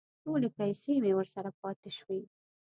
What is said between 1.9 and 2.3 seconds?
شوې.